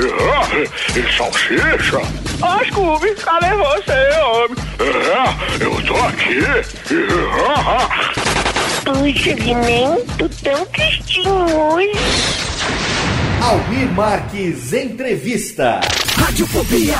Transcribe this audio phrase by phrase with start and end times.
[0.00, 0.48] Ah,
[0.96, 1.98] e salsicha?
[2.40, 4.56] Ó, Scooby, cadê você, homem?
[4.78, 6.38] É, eu tô aqui.
[8.84, 11.98] Puxa, Guiné, tô tão tristinho hoje.
[13.42, 15.80] Almir Marques Entrevista.
[16.16, 16.94] Radiofobia.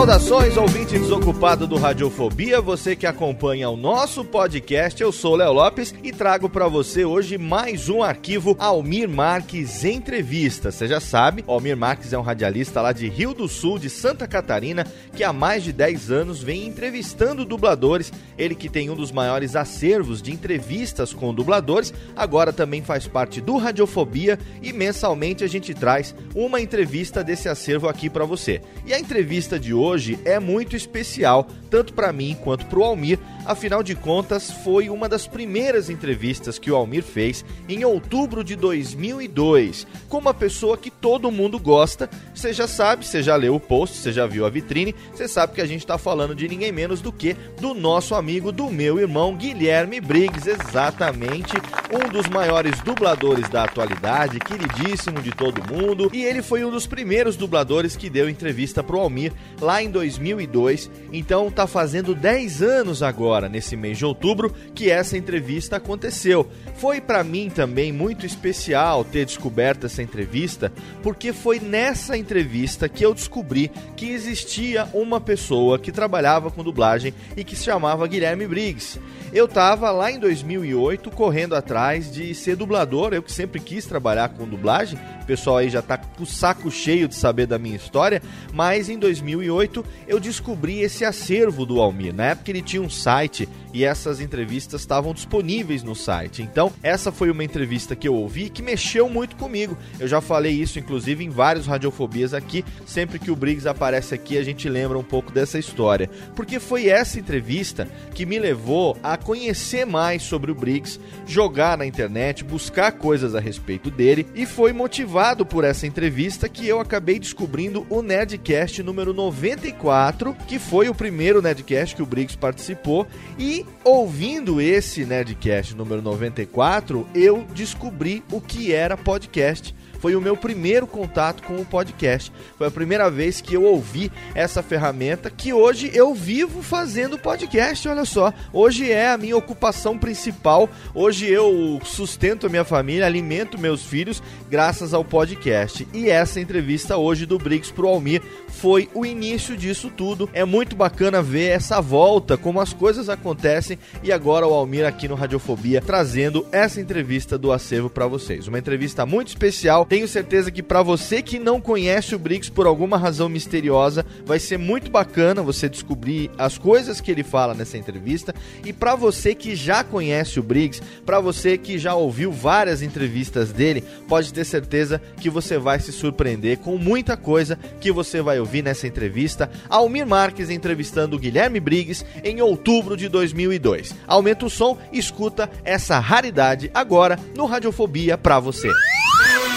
[0.00, 5.94] Saudações, ouvinte desocupado do Radiofobia, você que acompanha o nosso podcast, eu sou Léo Lopes
[6.02, 10.72] e trago para você hoje mais um arquivo Almir Marques Entrevista.
[10.72, 14.26] Você já sabe, Almir Marques é um radialista lá de Rio do Sul, de Santa
[14.26, 18.10] Catarina, que há mais de 10 anos vem entrevistando dubladores.
[18.38, 23.38] Ele que tem um dos maiores acervos de entrevistas com dubladores, agora também faz parte
[23.38, 28.62] do Radiofobia e mensalmente a gente traz uma entrevista desse acervo aqui para você.
[28.86, 29.89] E a entrevista de hoje
[30.24, 35.08] é muito especial, tanto para mim quanto para o Almir, afinal de contas foi uma
[35.08, 40.90] das primeiras entrevistas que o Almir fez em outubro de 2002, com uma pessoa que
[40.90, 42.08] todo mundo gosta.
[42.34, 45.54] Você já sabe, você já leu o post, você já viu a vitrine, você sabe
[45.54, 48.98] que a gente está falando de ninguém menos do que do nosso amigo, do meu
[48.98, 51.54] irmão Guilherme Briggs, exatamente
[51.92, 56.86] um dos maiores dubladores da atualidade, queridíssimo de todo mundo, e ele foi um dos
[56.86, 60.90] primeiros dubladores que deu entrevista pro Almir lá em 2002.
[61.12, 66.48] Então tá fazendo 10 anos agora, nesse mês de outubro, que essa entrevista aconteceu.
[66.76, 73.04] Foi para mim também muito especial ter descoberto essa entrevista, porque foi nessa entrevista que
[73.04, 78.46] eu descobri que existia uma pessoa que trabalhava com dublagem e que se chamava Guilherme
[78.46, 78.98] Briggs.
[79.32, 84.30] Eu tava lá em 2008 correndo atrás de ser dublador, eu que sempre quis trabalhar
[84.30, 84.98] com dublagem.
[85.22, 88.20] O pessoal aí já tá com o saco cheio de saber da minha história,
[88.52, 89.69] mas em 2008
[90.06, 92.14] eu descobri esse acervo do Almir.
[92.14, 96.42] Na época ele tinha um site e essas entrevistas estavam disponíveis no site.
[96.42, 99.76] Então, essa foi uma entrevista que eu ouvi que mexeu muito comigo.
[99.98, 102.64] Eu já falei isso inclusive em vários radiofobias aqui.
[102.86, 106.88] Sempre que o Briggs aparece aqui, a gente lembra um pouco dessa história, porque foi
[106.88, 112.92] essa entrevista que me levou a conhecer mais sobre o Briggs, jogar na internet, buscar
[112.92, 118.02] coisas a respeito dele e foi motivado por essa entrevista que eu acabei descobrindo o
[118.02, 123.06] Nerdcast número 94, que foi o primeiro Nerdcast que o Briggs participou
[123.38, 130.36] e ouvindo esse Nerdcast número 94, eu descobri o que era podcast foi o meu
[130.36, 132.32] primeiro contato com o podcast.
[132.56, 137.86] Foi a primeira vez que eu ouvi essa ferramenta que hoje eu vivo fazendo podcast,
[137.86, 138.32] olha só.
[138.52, 140.68] Hoje é a minha ocupação principal.
[140.94, 145.86] Hoje eu sustento a minha família, alimento meus filhos graças ao podcast.
[145.92, 150.28] E essa entrevista hoje do Briggs pro Almir foi o início disso tudo.
[150.32, 155.06] É muito bacana ver essa volta, como as coisas acontecem e agora o Almir aqui
[155.06, 158.48] no Radiofobia trazendo essa entrevista do acervo para vocês.
[158.48, 162.64] Uma entrevista muito especial Tenho certeza que para você que não conhece o Briggs por
[162.64, 167.76] alguma razão misteriosa, vai ser muito bacana você descobrir as coisas que ele fala nessa
[167.76, 168.32] entrevista.
[168.64, 173.50] E para você que já conhece o Briggs, para você que já ouviu várias entrevistas
[173.50, 178.38] dele, pode ter certeza que você vai se surpreender com muita coisa que você vai
[178.38, 179.50] ouvir nessa entrevista.
[179.68, 183.92] Almir Marques entrevistando Guilherme Briggs em outubro de 2002.
[184.06, 188.70] Aumenta o som, escuta essa raridade agora no Radiofobia pra você.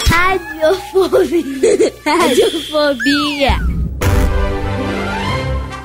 [0.06, 1.92] Radiofobia.
[2.04, 3.74] Radiofobia.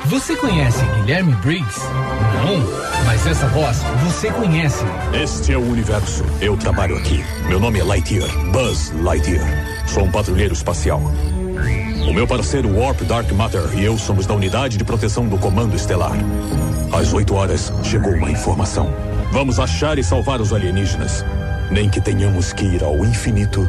[0.05, 1.79] Você conhece Guilherme Briggs?
[2.45, 3.05] Não?
[3.05, 4.83] Mas essa voz você conhece.
[5.13, 6.23] Este é o universo.
[6.41, 7.23] Eu trabalho aqui.
[7.47, 8.29] Meu nome é Lightyear.
[8.51, 9.47] Buzz Lightyear.
[9.87, 10.99] Sou um patrulheiro espacial.
[12.07, 15.75] O meu parceiro Warp Dark Matter e eu somos da unidade de proteção do Comando
[15.75, 16.17] Estelar.
[16.91, 18.91] Às 8 horas chegou uma informação.
[19.31, 21.23] Vamos achar e salvar os alienígenas.
[21.69, 23.67] Nem que tenhamos que ir ao infinito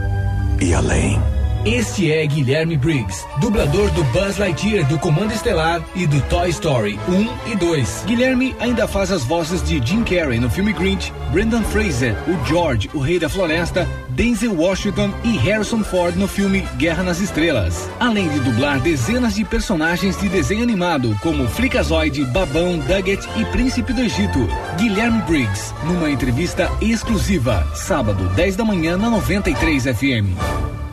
[0.60, 1.39] e além.
[1.64, 6.98] Este é Guilherme Briggs, dublador do Buzz Lightyear do Comando Estelar e do Toy Story
[7.06, 8.04] 1 e 2.
[8.06, 12.88] Guilherme ainda faz as vozes de Jim Carrey no filme Grinch, Brendan Fraser, o George,
[12.94, 17.90] o Rei da Floresta, Denzel Washington e Harrison Ford no filme Guerra nas Estrelas.
[18.00, 23.92] Além de dublar dezenas de personagens de desenho animado, como Flicazoide, Babão, Dugget e Príncipe
[23.92, 24.48] do Egito.
[24.78, 30.89] Guilherme Briggs, numa entrevista exclusiva, sábado, 10 da manhã na 93 FM.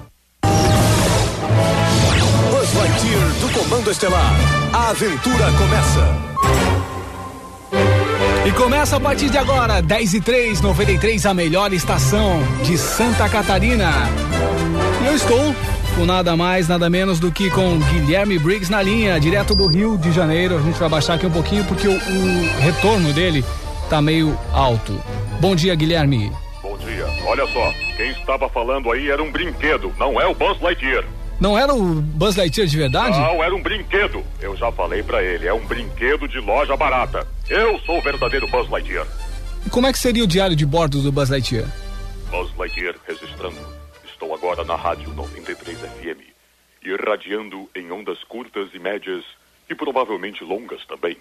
[3.58, 4.36] Comando Estelar.
[4.72, 6.28] A aventura começa.
[8.46, 13.28] E começa a partir de agora, 10 e 3, 93, a melhor estação de Santa
[13.28, 13.92] Catarina.
[15.02, 15.56] E eu estou
[15.96, 19.98] com nada mais, nada menos do que com Guilherme Briggs na linha, direto do Rio
[19.98, 20.60] de Janeiro.
[20.60, 23.44] A gente vai baixar aqui um pouquinho porque o, o retorno dele
[23.90, 25.02] tá meio alto.
[25.42, 26.32] Bom dia, Guilherme.
[26.62, 27.08] Bom dia.
[27.26, 31.04] Olha só, quem estava falando aí era um brinquedo, não é o Buzz Lightyear.
[31.40, 33.20] Não era o Buzz Lightyear de verdade?
[33.20, 34.24] Não, era um brinquedo.
[34.42, 37.28] Eu já falei pra ele, é um brinquedo de loja barata.
[37.48, 39.06] Eu sou o verdadeiro Buzz Lightyear.
[39.66, 41.68] E como é que seria o diário de bordo do Buzz Lightyear?
[42.32, 43.58] Buzz Lightyear registrando.
[44.06, 46.22] Estou agora na rádio 93 FM,
[46.84, 49.24] irradiando em ondas curtas e médias
[49.70, 51.18] e provavelmente longas também.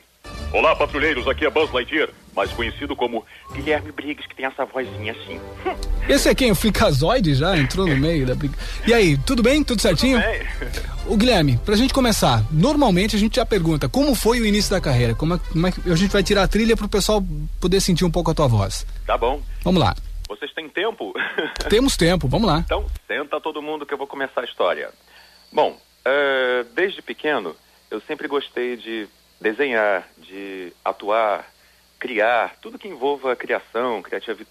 [0.53, 5.13] Olá, patrulheiros, aqui é Buzz Lightyear, mais conhecido como Guilherme Briggs, que tem essa vozinha
[5.13, 5.41] assim.
[6.09, 6.51] Esse é quem?
[6.51, 8.55] O Flicazoide já entrou no meio da briga.
[8.87, 9.63] E aí, tudo bem?
[9.63, 10.21] Tudo certinho?
[10.21, 10.83] Tudo bem.
[11.09, 14.81] O Guilherme, pra gente começar, normalmente a gente já pergunta como foi o início da
[14.81, 17.23] carreira, como é, como é que a gente vai tirar a trilha pro pessoal
[17.61, 18.87] poder sentir um pouco a tua voz.
[19.07, 19.43] Tá bom.
[19.63, 19.95] Vamos lá.
[20.29, 21.13] Vocês têm tempo?
[21.69, 22.59] Temos tempo, vamos lá.
[22.65, 24.91] Então, senta todo mundo que eu vou começar a história.
[25.53, 27.55] Bom, eh, desde pequeno,
[27.91, 29.09] eu sempre gostei de
[29.41, 31.47] desenhar, de atuar,
[31.99, 34.03] criar, tudo que envolva criação,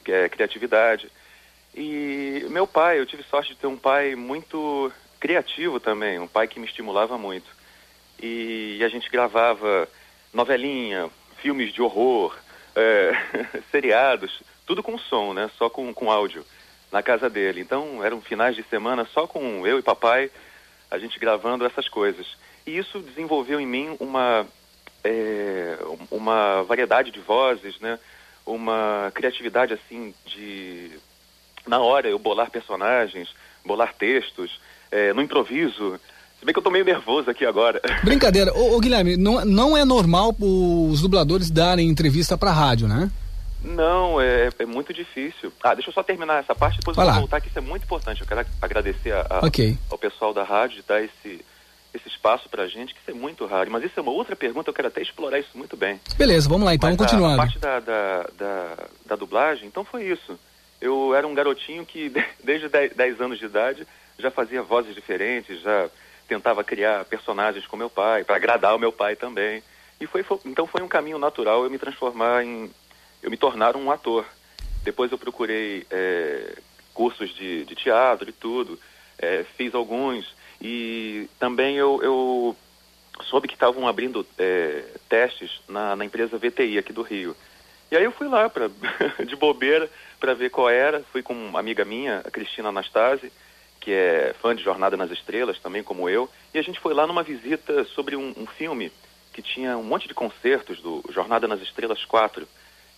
[0.07, 1.09] eh, criatividade.
[1.73, 6.47] E meu pai, eu tive sorte de ter um pai muito criativo também, um pai
[6.47, 7.49] que me estimulava muito.
[8.21, 9.87] E a gente gravava
[10.33, 11.09] novelinha,
[11.41, 12.37] filmes de horror,
[12.75, 13.11] eh,
[13.71, 15.49] seriados, tudo com som, né?
[15.57, 16.45] Só com, com áudio,
[16.91, 17.61] na casa dele.
[17.61, 20.31] Então eram finais de semana só com eu e papai,
[20.89, 22.37] a gente gravando essas coisas.
[22.65, 24.47] E isso desenvolveu em mim uma,
[25.05, 25.77] é,
[26.11, 27.99] uma variedade de vozes, né?
[28.45, 30.91] Uma criatividade assim de
[31.67, 33.29] na hora eu bolar personagens,
[33.65, 34.59] bolar textos,
[34.91, 35.99] é, no improviso.
[36.39, 37.81] Se bem que eu tô meio nervoso aqui agora.
[38.03, 38.53] Brincadeira.
[38.53, 43.09] Ô, ô, Guilherme, não, não é normal os dubladores darem entrevista pra rádio, né?
[43.63, 45.51] Não, é, é muito difícil.
[45.63, 47.19] Ah, deixa eu só terminar essa parte, depois Vai eu vou lá.
[47.21, 48.21] voltar, que isso é muito importante.
[48.21, 49.75] Eu quero agradecer a- a- Ok.
[49.89, 51.43] ao pessoal da rádio de dar esse,
[51.95, 53.71] esse espaço pra gente, que isso é muito raro.
[53.71, 55.99] Mas isso é uma outra pergunta, eu quero até explorar isso muito bem.
[56.17, 57.41] Beleza, vamos lá então, Mas vamos a- continuando.
[57.41, 60.37] A parte da, da, da, da dublagem, então foi isso.
[60.81, 63.87] Eu era um garotinho que, de- desde 10, 10 anos de idade,
[64.19, 65.89] já fazia vozes diferentes, já
[66.27, 69.61] tentava criar personagens com meu pai, para agradar o meu pai também.
[70.01, 72.69] E foi, foi- então foi um caminho natural eu me transformar em.
[73.23, 74.25] eu me tornar um ator.
[74.83, 76.57] Depois eu procurei é,
[76.93, 78.79] cursos de, de teatro e tudo,
[79.17, 80.33] é, fiz alguns.
[80.61, 82.55] E também eu, eu
[83.23, 87.35] soube que estavam abrindo é, testes na, na empresa VTI aqui do Rio.
[87.91, 88.69] E aí eu fui lá pra,
[89.25, 91.03] de bobeira para ver qual era.
[91.11, 93.31] Fui com uma amiga minha, a Cristina Anastasi,
[93.79, 96.29] que é fã de Jornada nas Estrelas, também como eu.
[96.53, 98.91] E a gente foi lá numa visita sobre um, um filme
[99.31, 102.47] que tinha um monte de concertos do Jornada nas Estrelas 4.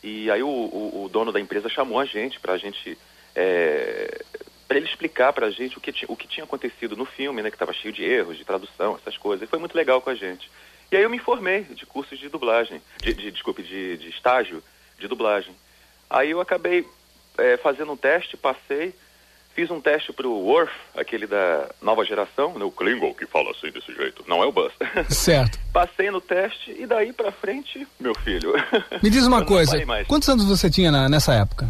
[0.03, 2.97] E aí o, o, o dono da empresa chamou a gente para a gente...
[3.35, 4.23] É,
[4.67, 7.49] para ele explicar para a gente o que, o que tinha acontecido no filme, né,
[7.49, 9.47] que estava cheio de erros, de tradução, essas coisas.
[9.47, 10.49] E foi muito legal com a gente.
[10.91, 14.61] E aí eu me informei de cursos de dublagem, de, de- desculpe, de, de estágio
[14.99, 15.53] de dublagem.
[16.09, 16.85] Aí eu acabei
[17.37, 18.93] é, fazendo um teste, passei,
[19.55, 23.71] Fiz um teste pro Worf, aquele da nova geração, né, o Klingon que fala assim
[23.71, 24.23] desse jeito.
[24.27, 24.71] Não é o Buzz.
[25.09, 25.57] Certo.
[25.73, 28.53] Passei no teste e daí pra frente, meu filho.
[29.01, 29.75] Me diz uma coisa,
[30.07, 31.67] quantos anos você tinha na- nessa época?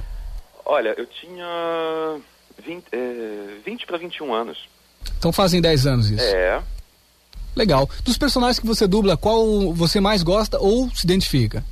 [0.66, 2.20] Olha, eu tinha
[2.68, 4.70] 20, é, 20 para 21 anos.
[5.18, 6.24] Então fazem 10 anos isso.
[6.24, 6.62] É.
[7.56, 7.90] Legal.
[8.04, 11.64] Dos personagens que você dubla, qual você mais gosta ou se identifica?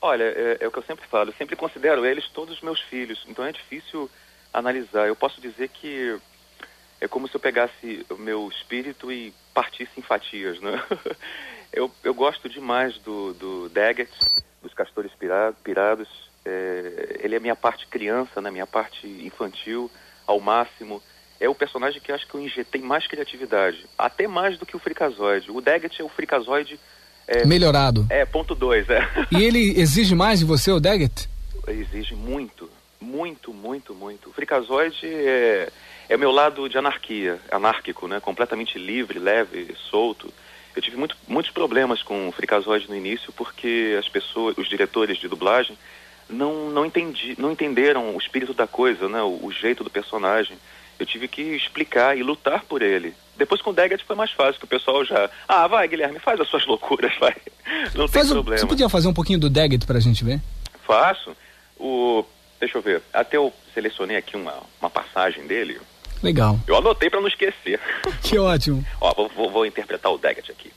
[0.00, 3.24] Olha, é, é o que eu sempre falo, eu sempre considero eles todos meus filhos,
[3.28, 4.10] então é difícil
[4.52, 5.06] analisar.
[5.06, 6.16] Eu posso dizer que
[7.00, 10.82] é como se eu pegasse o meu espírito e partisse em fatias, né?
[11.72, 14.10] eu, eu gosto demais do, do Daggett,
[14.62, 16.08] dos Castores Pira- Pirados.
[16.44, 18.50] É, ele é minha parte criança, né?
[18.50, 19.90] minha parte infantil,
[20.26, 21.02] ao máximo.
[21.38, 24.76] É o personagem que eu acho que eu injetei mais criatividade, até mais do que
[24.76, 25.50] o Fricazoide.
[25.50, 26.80] O Daggett é o Fricazoide...
[27.28, 28.06] É, Melhorado.
[28.08, 29.00] É, ponto dois, é.
[29.30, 31.28] E ele exige mais de você, o Daggett?
[31.68, 34.30] exige muito, muito, muito, muito.
[34.30, 35.68] O Fricazoide é,
[36.08, 38.20] é o meu lado de anarquia, anárquico, né?
[38.20, 40.32] Completamente livre, leve, solto.
[40.74, 45.18] Eu tive muito, muitos problemas com o Fricazoide no início porque as pessoas, os diretores
[45.18, 45.76] de dublagem,
[46.28, 49.22] não, não, entendi, não entenderam o espírito da coisa, né?
[49.22, 50.56] O, o jeito do personagem.
[50.98, 53.14] Eu tive que explicar e lutar por ele.
[53.36, 55.28] Depois com o Daggett foi mais fácil, que o pessoal já...
[55.46, 57.36] Ah, vai, Guilherme, faz as suas loucuras, vai.
[57.94, 58.58] Não tem Faz um- problema.
[58.60, 60.40] você podia fazer um pouquinho do Daggett pra gente ver?
[60.86, 61.36] Faço.
[61.78, 62.24] O,
[62.58, 63.02] deixa eu ver.
[63.12, 65.78] Até eu selecionei aqui uma, uma passagem dele.
[66.22, 66.58] Legal.
[66.66, 67.78] Eu anotei pra não esquecer.
[68.22, 68.82] Que ótimo.
[68.98, 70.72] Ó, vou, vou- vou interpretar o Daggett aqui.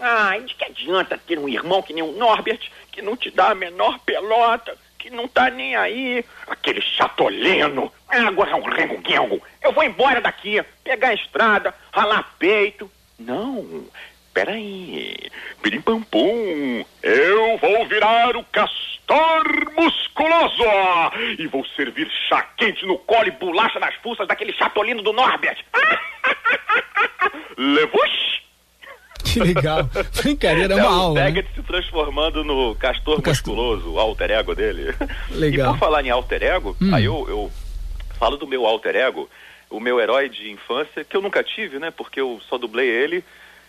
[0.00, 3.50] Ah, de que adianta ter um irmão que nem o Norbert, que não te dá
[3.50, 6.24] a menor pelota, que não tá nem aí?
[6.46, 7.92] Aquele chatoleno.
[8.08, 12.90] Ah, agora é um rengo Eu vou embora daqui, pegar a estrada, ralar peito.
[13.18, 13.84] Não,
[14.32, 15.30] peraí.
[15.62, 16.84] Pirim pam pum.
[17.02, 20.64] Eu vou virar o castor musculoso
[21.38, 25.64] e vou servir chá quente no colo e bolacha nas fuças daquele chatolino do Norbert.
[27.56, 28.40] Levux!
[29.32, 29.88] Que legal.
[30.22, 31.24] Brincadeira, é uma o aula, né?
[31.26, 34.94] Daggett se transformando no castor musculoso, o alter ego dele.
[35.30, 35.68] Legal.
[35.68, 36.94] E por falar em alter ego, Hum.
[36.94, 37.50] aí eu, eu
[38.18, 39.28] falo do meu alter ego,
[39.70, 41.90] o meu herói de infância, que eu nunca tive, né?
[41.90, 43.24] Porque eu só dublei ele,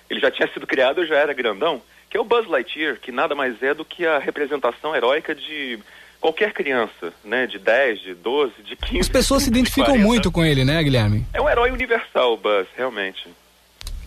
[0.09, 3.11] ele já tinha sido criado, eu já era grandão, que é o Buzz Lightyear, que
[3.11, 5.79] nada mais é do que a representação heróica de
[6.19, 7.47] qualquer criança, né?
[7.47, 8.99] De 10, de 12, de 15.
[8.99, 10.05] As pessoas se de identificam 40.
[10.07, 11.25] muito com ele, né, Guilherme?
[11.33, 13.27] É um herói universal, o Buzz, realmente.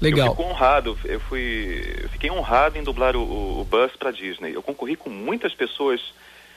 [0.00, 0.30] Eu Legal.
[0.30, 4.54] fico honrado, eu fui, eu fiquei honrado em dublar o, o, o Buzz para Disney.
[4.54, 6.00] Eu concorri com muitas pessoas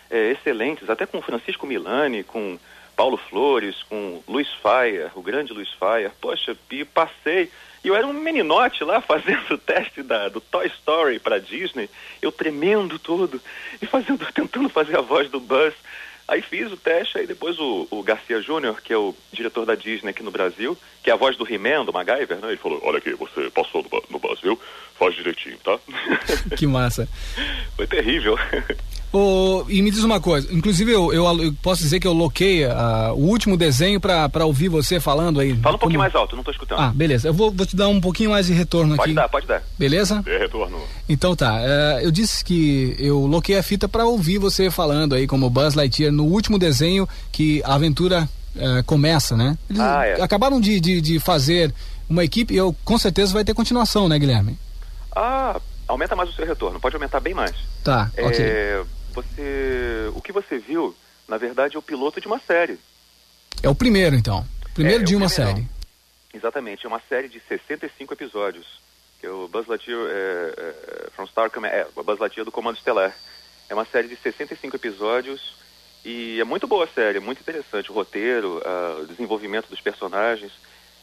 [0.09, 2.57] é, excelentes, até com Francisco Milani, com
[2.95, 6.11] Paulo Flores, com Luiz Faia, o grande Luiz Faia.
[6.19, 7.51] Poxa, e passei.
[7.83, 11.89] E eu era um meninote lá fazendo o teste da, do Toy Story para Disney,
[12.21, 13.39] eu tremendo todo
[13.81, 15.73] e fazendo, tentando fazer a voz do Buzz.
[16.27, 19.75] Aí fiz o teste, aí depois o, o Garcia Júnior, que é o diretor da
[19.75, 22.49] Disney aqui no Brasil, que é a voz do He-Man, do MacGyver, né?
[22.49, 24.59] Ele falou, olha aqui, você passou no, no viu?
[24.99, 25.79] Faz direitinho, tá?
[26.57, 27.07] Que massa.
[27.77, 28.37] Foi terrível.
[29.11, 32.65] Ô, e me diz uma coisa, inclusive eu, eu, eu posso dizer que eu loquei
[32.65, 35.55] ah, o último desenho pra, pra ouvir você falando aí.
[35.55, 36.79] Fala um pouquinho Como- mais alto, não tô escutando.
[36.79, 37.29] Ah, beleza.
[37.29, 39.15] Eu vou, vou te dar um pouquinho mais de retorno pode aqui.
[39.15, 39.63] dar, pode dar.
[39.79, 40.21] Beleza?
[40.23, 40.77] Dê retorno.
[41.07, 45.25] Então tá, eh, eu disse que eu loquei a fita pra ouvir você falando aí
[45.25, 49.57] como Buzz Lightyear no último desenho que a aventura eh, começa, né?
[49.69, 50.21] Eles Ah, é.
[50.21, 51.73] acabaram de, de, de fazer
[52.09, 54.57] uma equipe e eu com certeza vai ter continuação, né, Guilherme?
[55.15, 57.53] Ah, aumenta mais o seu retorno, pode aumentar bem mais.
[57.83, 58.83] Tá, ok.
[59.17, 60.95] É, você, o que você viu,
[61.27, 62.79] na verdade, é o piloto de uma série.
[63.63, 64.45] É o primeiro então.
[64.73, 65.55] Primeiro É, de é uma primeirão.
[65.55, 65.67] série.
[66.33, 68.79] Exatamente, é uma série de 65 episódios.
[69.19, 72.51] Que é o Buzz Lightyear é, é, from Star Command, é, o Buzz Lightyear do
[72.51, 73.15] Comando Estelar.
[73.67, 75.55] É uma série de 65 episódios
[76.05, 79.81] e é muito boa a série, é muito interessante o roteiro, ah, o desenvolvimento dos
[79.81, 80.51] personagens.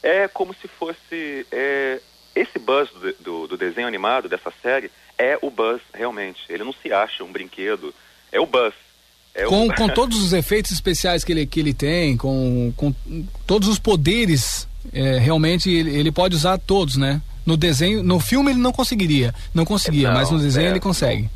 [0.01, 1.99] É como se fosse é,
[2.35, 6.41] esse Buzz do, do, do desenho animado dessa série é o Buzz realmente.
[6.49, 7.93] Ele não se acha um brinquedo,
[8.31, 8.73] é o Buzz.
[9.33, 9.73] É Com, o...
[9.75, 12.93] com todos os efeitos especiais que ele, que ele tem, com, com
[13.45, 17.21] todos os poderes, eh, realmente ele, ele pode usar todos, né?
[17.45, 20.79] No desenho, no filme ele não conseguiria, não conseguia, Não, mas no desenho é, ele
[20.79, 21.29] consegue.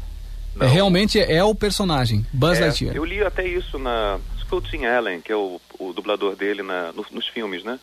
[0.56, 0.65] não.
[0.65, 2.96] É, realmente é, o personagem, Buzz É, Lightyear.
[2.96, 4.20] Eu li até isso na.
[4.72, 7.79] Tim Allen, que é o, o dublador dele na, no- nos filmes, né?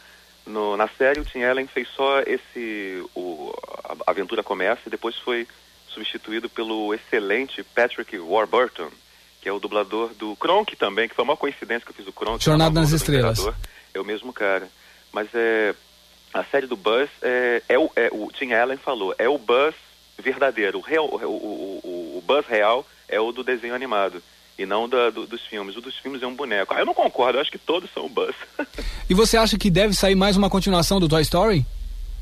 [0.46, 3.04] No- na série, o Tim Allen fez só esse.
[3.14, 3.52] O,
[4.06, 5.46] a aventura começa e depois foi
[5.88, 8.88] substituído pelo excelente Patrick Warburton,
[9.40, 12.12] que é o dublador do Kronk também, que foi uma coincidência que eu fiz o
[12.12, 12.44] Kronk.
[12.44, 13.38] Jornada na nas Estrelas.
[13.94, 14.68] É o mesmo cara.
[15.12, 15.74] Mas é.
[16.34, 19.74] A série do Buzz é, é, o, é o Tim Allen falou, é o Buzz
[20.18, 20.78] verdadeiro.
[20.78, 24.22] O, real, o, o, o Buzz real é o do desenho animado.
[24.58, 25.76] E não da, do, dos filmes.
[25.76, 26.74] O dos filmes é um boneco.
[26.74, 28.34] Ah, eu não concordo, eu acho que todos são Buzz.
[29.08, 31.64] e você acha que deve sair mais uma continuação do Toy Story?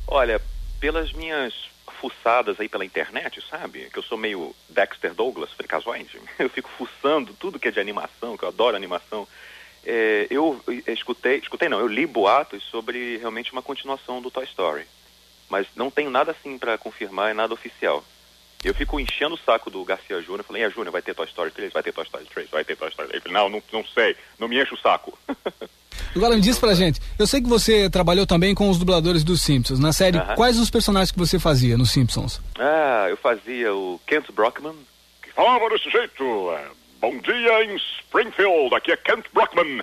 [0.06, 0.40] Olha,
[0.80, 1.54] pelas minhas
[2.00, 3.88] fuçadas aí pela internet, sabe?
[3.90, 6.20] Que eu sou meio Dexter Douglas, fricazoide.
[6.38, 9.26] Eu fico fuçando tudo que é de animação, que eu adoro animação.
[9.86, 14.84] É, eu escutei, escutei não, eu li boatos sobre realmente uma continuação do Toy Story.
[15.48, 18.02] Mas não tenho nada assim para confirmar, é nada oficial.
[18.64, 21.50] Eu fico enchendo o saco do Garcia Júnior, falei, é Júnior, vai ter Toy Story
[21.50, 23.22] 3, vai ter Toy Story 3, vai ter Toy Story 3.
[23.22, 25.16] Ele falei, não, não, não sei, não me enche o saco.
[26.16, 29.42] Agora me diz pra gente, eu sei que você trabalhou também com os dubladores dos
[29.42, 29.78] Simpsons.
[29.78, 30.34] Na série, uh -huh.
[30.36, 32.40] quais os personagens que você fazia nos Simpsons?
[32.58, 34.74] Ah, eu fazia o Kent Brockman.
[35.22, 36.24] Que falava desse jeito.
[36.52, 36.66] É,
[37.00, 39.82] bom dia em Springfield, aqui é Kent Brockman.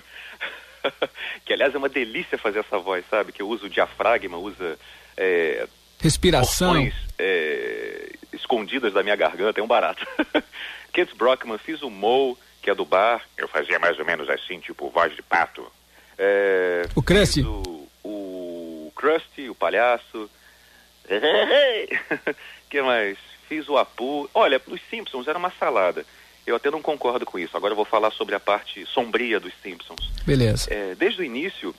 [1.44, 3.32] que aliás é uma delícia fazer essa voz, sabe?
[3.32, 4.78] Que eu uso diafragma, usa...
[5.16, 5.68] É,
[6.00, 6.72] Respiração.
[6.72, 8.12] Porções, é,
[8.42, 10.06] escondidas da minha garganta, é um barato.
[10.92, 13.22] Kent Brockman, fiz o Mo, que é do bar.
[13.36, 15.66] Eu fazia mais ou menos assim, tipo voz de pato.
[16.18, 17.42] É, o Krusty.
[17.42, 20.30] O, o Krusty, o palhaço.
[22.68, 23.16] que mais?
[23.48, 24.28] Fiz o Apu.
[24.34, 26.04] Olha, os Simpsons era uma salada.
[26.46, 27.56] Eu até não concordo com isso.
[27.56, 30.10] Agora eu vou falar sobre a parte sombria dos Simpsons.
[30.24, 30.72] Beleza.
[30.72, 31.74] É, desde o início,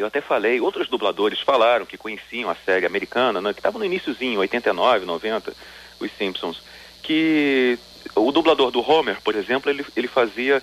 [0.00, 3.84] eu até falei, outros dubladores falaram que conheciam a série americana, né, que estava no
[3.84, 5.54] iníciozinho, 89, 90,
[6.00, 6.62] os Simpsons,
[7.02, 7.78] que
[8.14, 10.62] o dublador do Homer, por exemplo, ele, ele fazia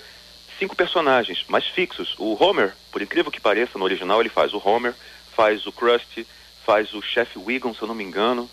[0.58, 2.14] cinco personagens, mas fixos.
[2.18, 4.94] O Homer, por incrível que pareça, no original ele faz o Homer,
[5.34, 6.26] faz o Krusty,
[6.64, 8.48] faz o Chef Wiggum, se eu não me engano.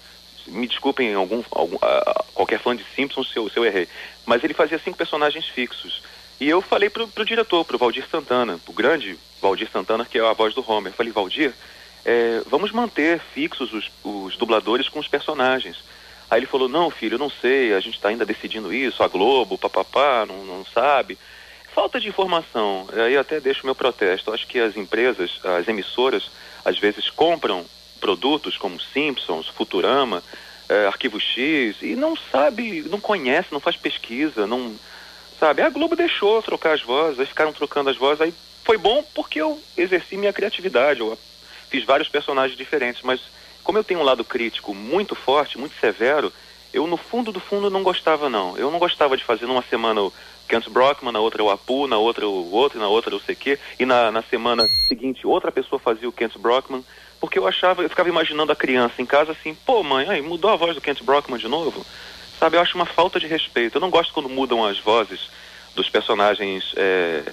[0.48, 3.88] Me desculpem algum, algum uh, qualquer fã de Simpsons se eu, se eu errei.
[4.25, 6.02] Mas ele fazia cinco personagens fixos.
[6.44, 10.22] E eu falei pro, pro diretor, pro Valdir Santana, o grande Valdir Santana, que é
[10.22, 10.92] a voz do Homer.
[10.92, 11.54] Eu falei, Valdir,
[12.04, 15.78] é, vamos manter fixos os, os dubladores com os personagens.
[16.30, 19.58] Aí ele falou, não, filho, não sei, a gente está ainda decidindo isso, a Globo,
[19.58, 21.18] papapá, não, não sabe.
[21.74, 22.90] Falta de informação.
[22.92, 24.34] Aí até deixo meu protesto.
[24.34, 26.30] Acho que as empresas, as emissoras,
[26.66, 27.66] às vezes compram
[28.02, 30.22] produtos como Simpsons, Futurama,
[30.68, 34.76] é, Arquivo X, e não sabe, não conhece, não faz pesquisa, não
[35.40, 35.62] sabe?
[35.62, 39.42] A Globo deixou trocar as vozes, aí ficaram trocando as vozes, aí foi bom porque
[39.42, 41.18] eu exerci minha criatividade, eu
[41.70, 43.22] fiz vários personagens diferentes, mas
[43.63, 46.32] como eu tenho um lado crítico muito forte, muito severo,
[46.74, 48.58] eu no fundo do fundo não gostava não.
[48.58, 50.13] Eu não gostava de fazer numa semana o
[50.48, 53.86] Kent Brockman, na outra o Apu, na outra o outro, na outra o CQ, e
[53.86, 56.84] na, na semana seguinte outra pessoa fazia o Kent Brockman,
[57.22, 60.51] porque eu achava, eu ficava imaginando a criança em casa assim, pô mãe, aí mudou
[60.51, 61.86] a voz do Kent Brockman de novo?
[62.44, 63.77] Sabe, eu acho uma falta de respeito.
[63.77, 65.29] Eu não gosto quando mudam as vozes
[65.74, 67.24] dos personagens é,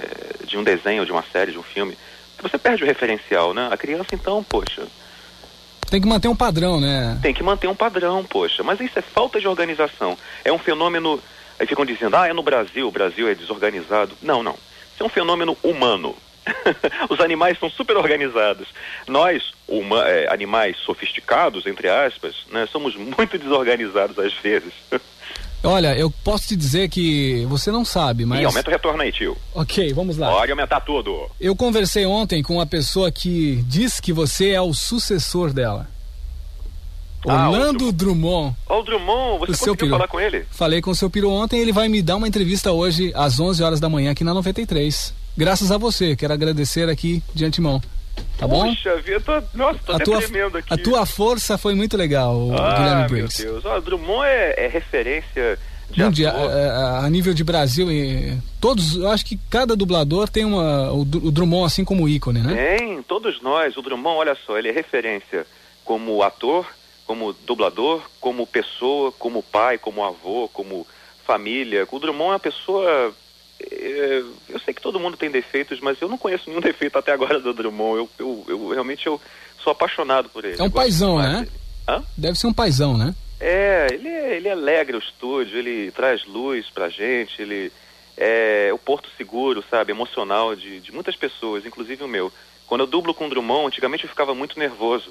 [0.47, 1.99] de um desenho, de uma série, de um filme.
[2.41, 3.69] Você perde o referencial, né?
[3.73, 4.87] A criança, então, poxa.
[5.91, 7.19] Tem que manter um padrão, né?
[7.21, 8.63] Tem que manter um padrão, poxa.
[8.63, 10.17] Mas isso é falta de organização.
[10.45, 11.21] É um fenômeno.
[11.59, 14.17] Aí ficam dizendo, ah, é no Brasil, o Brasil é desorganizado.
[14.23, 14.55] Não, não.
[14.95, 16.15] Isso é um fenômeno humano.
[17.09, 18.69] Os animais são super organizados.
[19.07, 24.73] Nós, uma, é, animais sofisticados, entre aspas, né, somos muito desorganizados às vezes.
[25.63, 28.41] Olha, eu posso te dizer que você não sabe, mas.
[28.41, 29.37] Ih, aumenta o retorno aí, tio.
[29.55, 30.31] Ok, vamos lá.
[30.31, 31.29] Pode aumentar tudo.
[31.39, 35.87] Eu conversei ontem com uma pessoa que diz que você é o sucessor dela.
[37.29, 38.57] Ah, Orlando o Drummond.
[38.67, 39.91] Ó, oh, o Drummond, você o conseguiu Piro.
[39.91, 40.47] falar com ele?
[40.51, 43.63] Falei com o seu Piro ontem, ele vai me dar uma entrevista hoje às 11
[43.63, 45.13] horas da manhã aqui na 93.
[45.41, 47.81] Graças a você, quero agradecer aqui de antemão.
[48.37, 48.69] Tá bom?
[48.69, 50.75] Puxa vida, tô, nossa, tô a tua, tremendo aqui.
[50.75, 53.43] A tua força foi muito legal, ah, Guilherme Briggs.
[53.43, 53.65] meu Deus.
[53.65, 58.37] Ó, Drummond é, é referência de Mundial, a, é, é, a, nível de Brasil, e
[58.61, 62.77] todos, eu acho que cada dublador tem uma, o, o Drummond assim como ícone, né?
[62.77, 63.75] Tem, todos nós.
[63.79, 65.47] O Drummond, olha só, ele é referência
[65.87, 66.67] como ator,
[67.07, 70.87] como dublador, como pessoa, como pai, como avô, como
[71.27, 71.89] família.
[71.91, 73.15] O Drummond é uma pessoa
[74.49, 77.41] eu sei que todo mundo tem defeitos, mas eu não conheço nenhum defeito até agora
[77.41, 77.99] do Drummond.
[77.99, 79.21] Eu, eu, eu realmente eu
[79.63, 80.61] sou apaixonado por ele.
[80.61, 81.47] É um paizão, né?
[82.17, 83.15] Deve ser um paizão, né?
[83.41, 87.73] É, ele, é, ele alegra o estúdio, ele traz luz pra gente, ele
[88.17, 92.31] é o porto seguro, sabe, emocional de, de muitas pessoas, inclusive o meu.
[92.67, 95.11] Quando eu dublo com o Drummond, antigamente eu ficava muito nervoso.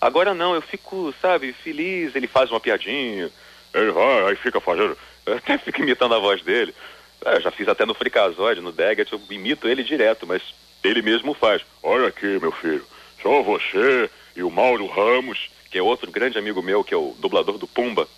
[0.00, 3.30] Agora não, eu fico, sabe, feliz, ele faz uma piadinha,
[3.74, 6.74] ele vai, aí fica fazendo, até fica imitando a voz dele.
[7.24, 10.42] É, já fiz até no Fricazóide, no Daggett, eu imito ele direto, mas
[10.82, 11.62] ele mesmo faz.
[11.82, 12.84] Olha aqui, meu filho,
[13.22, 17.14] só você e o Mauro Ramos, que é outro grande amigo meu, que é o
[17.18, 18.08] dublador do Pumba,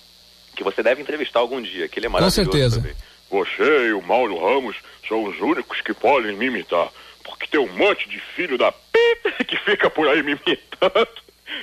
[0.54, 2.80] que você deve entrevistar algum dia, que ele é maravilhoso Com certeza.
[2.80, 2.96] Também.
[3.30, 4.76] Você e o Mauro Ramos
[5.08, 6.88] são os únicos que podem me imitar,
[7.24, 8.98] porque tem um monte de filho da p
[9.46, 11.08] que fica por aí me imitando.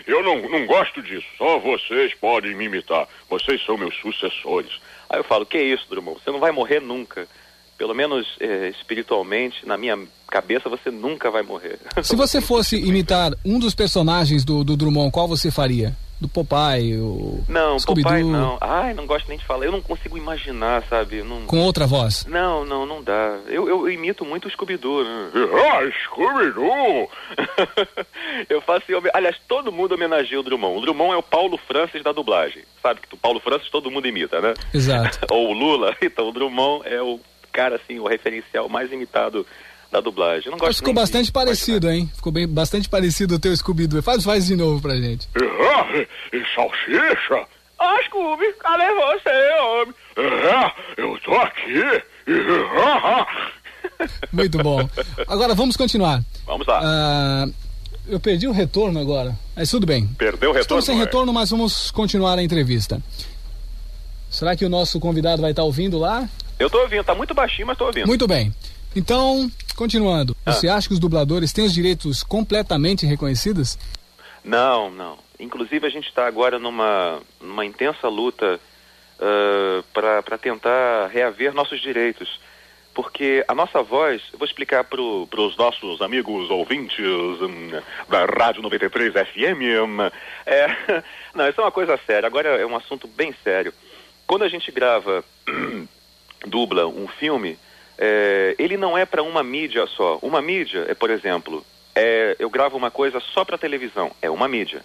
[0.06, 4.80] Eu não, não gosto disso, só vocês podem me imitar, vocês são meus sucessores.
[5.10, 6.20] Aí eu falo, que isso, Drummond?
[6.24, 7.28] Você não vai morrer nunca.
[7.78, 11.80] pelo menos é, espiritualmente, na minha cabeça, você nunca vai morrer.
[12.02, 15.96] Se você fosse imitar um dos personagens do, do Drummond, qual você faria?
[16.20, 18.12] Do Popeye, o Não, Scooby-Doo?
[18.12, 18.58] Popeye não.
[18.60, 19.66] Ai, não gosto nem de falar.
[19.66, 21.22] Eu não consigo imaginar, sabe?
[21.22, 21.46] Não...
[21.46, 22.26] Com outra voz?
[22.26, 23.38] Não, não, não dá.
[23.48, 25.30] Eu, eu imito muito o Scooby-Doo, né?
[25.36, 27.10] Ah, Scooby-Doo!
[28.50, 28.86] eu faço.
[29.14, 30.80] Aliás, todo mundo homenageia o Drummond.
[30.80, 32.64] O Drummond é o Paulo Francis da dublagem.
[32.82, 34.56] Sabe que o Paulo Francis todo mundo imita, né?
[34.74, 35.20] Exato.
[35.30, 35.96] Ou o Lula.
[36.02, 37.20] Então, o Drummond é o
[37.52, 39.46] cara, assim, o referencial mais imitado
[39.92, 40.46] da dublagem.
[40.52, 42.10] Não Mas gosto ficou nem de- bastante parecido, hein?
[42.16, 44.02] Ficou bem, bastante parecido o teu Scooby-Doo.
[44.02, 45.28] Faz, faz de novo pra gente.
[45.80, 45.86] Ah,
[46.34, 47.46] e salsicha?
[47.78, 49.94] Ó, Scooby, cadê você, homem?
[50.18, 52.04] É, eu tô aqui.
[52.84, 53.28] Ah,
[54.34, 54.90] Muito bom.
[55.28, 56.22] Agora vamos continuar.
[56.48, 56.82] Vamos lá.
[56.84, 57.46] Ah,
[58.08, 59.38] eu perdi o retorno agora.
[59.56, 60.08] Mas tudo bem.
[60.18, 60.62] Perdeu o retorno?
[60.62, 61.00] Estamos sem é?
[61.00, 63.00] retorno, mas vamos continuar a entrevista.
[64.30, 66.28] Será que o nosso convidado vai estar ouvindo lá?
[66.60, 68.08] Eu tô ouvindo, tá muito baixinho, mas tô ouvindo.
[68.08, 68.54] Muito bem.
[68.96, 70.36] Então, continuando.
[70.46, 70.54] Ah.
[70.54, 73.78] Você acha que os dubladores têm os direitos completamente reconhecidos?
[74.44, 75.18] Não, não.
[75.40, 78.60] Inclusive a gente está agora numa, numa intensa luta
[79.94, 82.40] para tentar reaver nossos direitos.
[82.94, 87.70] Porque a nossa voz, eu vou explicar para os nossos amigos ouvintes hum,
[88.10, 89.86] da Rádio 93 FM.
[89.86, 89.98] hum,
[90.44, 91.04] é,
[91.36, 92.26] não, isso é uma coisa séria.
[92.26, 93.72] Agora é um assunto bem sério.
[94.26, 95.24] Quando a gente grava,
[96.48, 97.60] dubla um filme,
[97.98, 100.20] é, ele não é para uma mídia só.
[100.22, 104.48] Uma mídia é, por exemplo, é, eu gravo uma coisa só para televisão, é uma
[104.48, 104.84] mídia.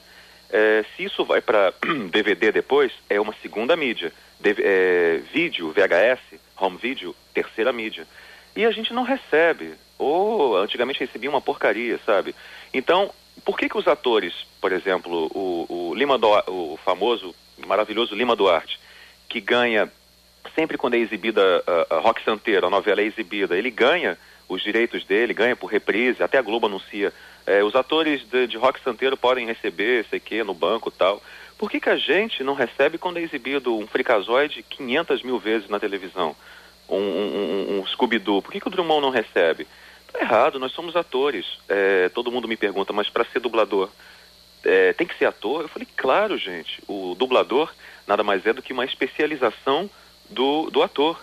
[0.50, 1.72] É, se isso vai para
[2.10, 4.12] DVD depois, é uma segunda mídia.
[4.44, 8.06] É, vídeo, VHS, home video, terceira mídia.
[8.56, 9.74] E a gente não recebe.
[9.98, 12.34] Ou antigamente recebia uma porcaria, sabe?
[12.74, 13.10] Então,
[13.44, 17.34] por que que os atores, por exemplo, o, o Lima o famoso,
[17.66, 18.80] maravilhoso Lima Duarte,
[19.28, 19.90] que ganha
[20.54, 24.62] sempre quando é exibida a, a Rock Santeiro, a novela é exibida, ele ganha os
[24.62, 27.12] direitos dele, ganha por reprise, até a Globo anuncia.
[27.46, 31.22] É, os atores de, de Rock Santeiro podem receber, sei que, no banco tal.
[31.58, 35.68] Por que, que a gente não recebe quando é exibido um fricazoide 500 mil vezes
[35.68, 36.34] na televisão?
[36.88, 38.42] Um, um, um- um Scooby-Doo?
[38.42, 39.66] Por que, que o Drummond não recebe?
[40.12, 41.46] Tá errado, nós somos atores.
[41.68, 43.88] É, todo mundo me pergunta, mas para ser dublador,
[44.64, 45.62] é, tem que ser ator?
[45.62, 46.82] Eu falei, claro, gente.
[46.86, 47.72] O dublador
[48.06, 49.88] nada mais é do que uma especialização
[50.32, 51.20] do, do ator.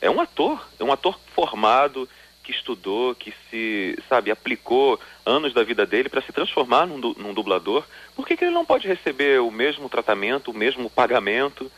[0.00, 2.08] É um ator, é um ator formado,
[2.42, 7.32] que estudou, que se, sabe, aplicou anos da vida dele para se transformar num, num
[7.32, 7.84] dublador.
[8.16, 11.70] Por que, que ele não pode receber o mesmo tratamento, o mesmo pagamento,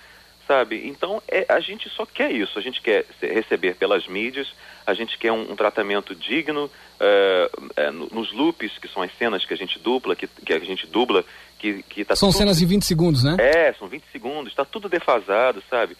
[0.48, 0.88] sabe?
[0.88, 2.58] Então, é, a gente só quer isso.
[2.58, 4.48] A gente quer receber pelas mídias,
[4.86, 9.12] a gente quer um, um tratamento digno é, é, no- nos loops, que são as
[9.18, 11.22] cenas que a gente dupla, que, que a gente dubla,
[11.58, 13.36] que, que tá São tudo- cenas de 20 segundos, né?
[13.38, 15.94] é, são 20 segundos, está tudo defasado, sabe?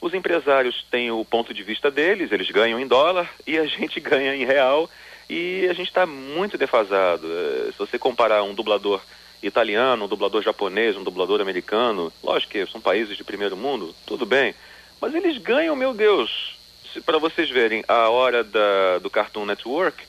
[0.00, 4.00] Os empresários têm o ponto de vista deles, eles ganham em dólar e a gente
[4.00, 4.88] ganha em real.
[5.28, 7.26] E a gente está muito defasado.
[7.30, 9.02] Eh, Se você comparar um dublador
[9.42, 14.24] italiano, um dublador japonês, um dublador americano, lógico que são países de primeiro mundo, tudo
[14.24, 14.54] bem,
[15.00, 16.56] mas eles ganham, meu Deus,
[17.04, 20.02] para vocês verem, a hora da, do Cartoon Network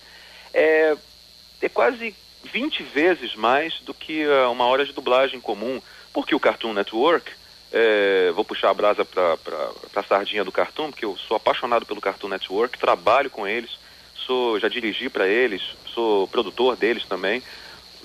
[0.53, 0.95] é,
[1.61, 5.81] é quase 20 vezes mais do que ah, uma hora de dublagem comum,
[6.13, 7.31] porque o Cartoon Network,
[7.71, 9.37] é, vou puxar a brasa para
[9.95, 13.77] a sardinha do Cartoon, porque eu sou apaixonado pelo Cartoon Network, trabalho com eles,
[14.15, 15.61] sou já dirigi para eles,
[15.93, 17.43] sou produtor deles também,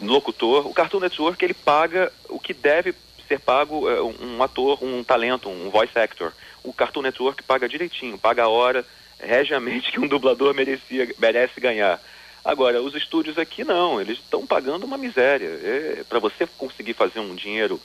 [0.00, 0.66] locutor.
[0.66, 2.94] O Cartoon Network ele paga o que deve
[3.26, 6.32] ser pago é, um, ator, um talento, um voice actor.
[6.62, 8.84] O Cartoon Network paga direitinho, paga a hora
[9.18, 12.00] regiamente que um dublador merecia, merece ganhar.
[12.44, 15.46] Agora, os estúdios aqui não, eles estão pagando uma miséria.
[15.46, 17.80] É, para você conseguir fazer um dinheiro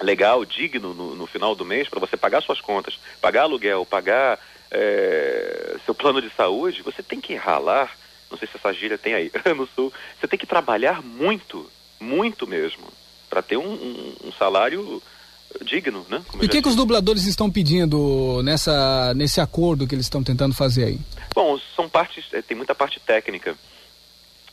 [0.00, 4.38] legal, digno no, no final do mês, para você pagar suas contas, pagar aluguel, pagar
[4.70, 7.96] é, seu plano de saúde, você tem que ralar.
[8.30, 9.92] Não sei se essa gíria tem aí no sul.
[10.18, 12.84] Você tem que trabalhar muito, muito mesmo,
[13.28, 15.02] para ter um, um- um salário
[15.62, 16.22] digno, né?
[16.28, 20.22] Como E o que, que os dubladores estão pedindo nessa, nesse acordo que eles estão
[20.22, 20.98] tentando fazer aí?
[21.34, 23.56] Bom, são partes, eh, tem muita parte técnica.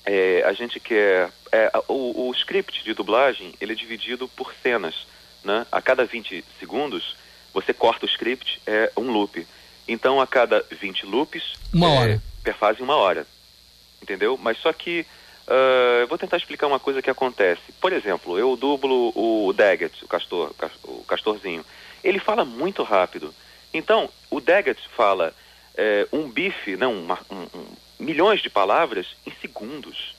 [0.05, 1.29] É, a gente quer.
[1.51, 4.95] é, o, o script de dublagem ele é dividido por cenas.
[5.43, 5.65] Né?
[5.71, 7.15] A cada 20 segundos,
[7.53, 9.45] você corta o script, é um loop.
[9.87, 12.23] Então, a cada 20 loops, Uma é, hora.
[12.43, 13.25] perfazem uma hora.
[14.01, 14.37] Entendeu?
[14.37, 15.05] Mas só que.
[15.47, 17.61] ah, eu vou tentar explicar uma coisa que acontece.
[17.79, 21.65] Por exemplo, eu dublo o Daggett, o castor, o cas- o castorzinho.
[22.03, 23.33] Ele fala muito rápido.
[23.73, 25.33] Então, o Daggett fala
[25.79, 27.67] é, um bife, não, uma- um- um-
[27.99, 30.15] milhões de palavras em segundos.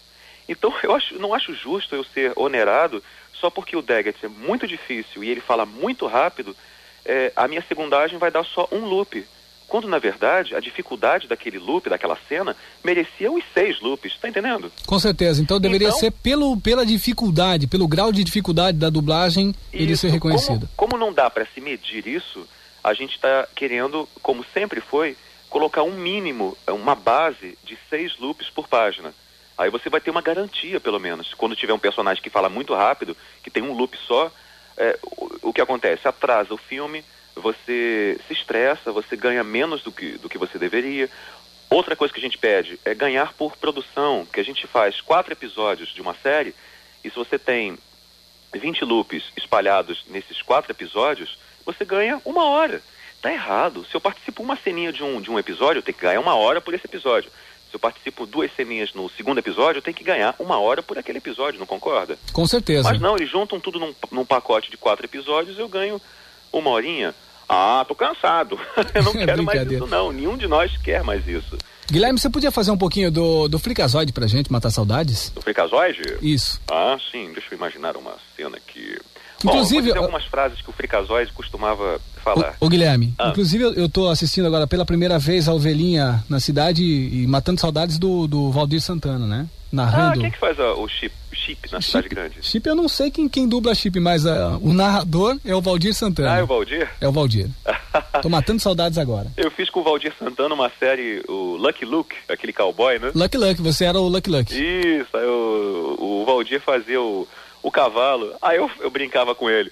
[0.48, 3.02] Então, eu acho, não acho justo eu ser onerado
[3.40, 6.56] só porque o Daggett é muito difícil e ele fala muito rápido,
[7.04, 9.24] é, a minha segundagem vai dar só um loop.
[9.66, 14.72] Quando, na verdade, a dificuldade daquele loop, daquela cena, merecia os seis loops, tá entendendo?
[14.86, 15.42] Com certeza.
[15.42, 20.02] Então deveria Então- ser pelo, pela dificuldade, pelo grau de dificuldade da dublagem, ele Isso.
[20.02, 20.66] ser reconhecido.
[20.74, 22.48] Como, como não dá para se medir isso,
[22.82, 25.14] a gente está querendo, como sempre foi,
[25.50, 29.12] colocar um mínimo, uma base de seis loops por página.
[29.58, 31.34] Aí você vai ter uma garantia, pelo menos.
[31.34, 34.30] Quando tiver um personagem que fala muito rápido, que tem um loop só,
[34.76, 36.06] é, o, o que acontece?
[36.06, 41.10] Atrasa o filme, você se estressa, você ganha menos do que, do que você deveria.
[41.68, 45.32] Outra coisa que a gente pede é ganhar por produção, que a gente faz quatro
[45.32, 46.54] episódios de uma série,
[47.04, 47.76] e se você tem
[48.54, 52.80] 20 loops espalhados nesses quatro episódios, você ganha uma hora.
[53.20, 53.84] Tá errado.
[53.84, 56.36] Se eu participo uma ceninha de um, de um episódio, eu tenho que ganhar uma
[56.36, 57.30] hora por esse episódio.
[57.70, 60.98] Se eu participo duas ceninhas no segundo episódio, eu tenho que ganhar uma hora por
[60.98, 62.18] aquele episódio, não concorda?
[62.32, 62.88] Com certeza.
[62.88, 66.00] Mas não, eles juntam tudo num, num pacote de quatro episódios eu ganho
[66.52, 67.14] uma horinha.
[67.48, 68.58] Ah, tô cansado.
[68.94, 70.12] eu não É quero mais isso, não.
[70.12, 71.56] Nenhum de nós quer mais isso.
[71.90, 75.30] Guilherme, você podia fazer um pouquinho do, do Fricazoide pra gente matar saudades?
[75.30, 76.18] Do Fricazoide?
[76.20, 76.60] Isso.
[76.70, 77.32] Ah, sim.
[77.32, 78.58] Deixa eu imaginar uma cena
[79.44, 82.56] Inclusive, Bom, algumas frases que o Fricazoide costumava falar.
[82.60, 83.28] Ô Guilherme, Ah.
[83.28, 87.60] inclusive eu, tô assistindo agora pela primeira vez a Ovelhinha na cidade e, e matando
[87.60, 89.46] saudades do, do Valdir Santana, né?
[89.48, 90.20] Ah, Narrando.
[90.22, 92.36] quem que faz a- o chip, chip na cidade grande?
[92.42, 95.94] Chip eu não sei quem, quem dubla Chip, mas ah, o narrador é o Valdir
[95.94, 96.32] Santana.
[96.34, 96.88] Ah, é o Valdir?
[97.00, 97.48] É o Valdir.
[98.22, 99.30] Tô matando saudades agora.
[99.36, 103.12] Eu fiz com o Valdir Santana uma série, o Lucky Luke, aquele cowboy, né?
[103.14, 104.52] Lucky Luck, você era o Lucky Luck.
[104.52, 107.28] Isso, aí o, o Valdir fazia o,
[107.68, 108.34] o cavalo.
[108.42, 109.70] Aí eu, eu brincava com ele.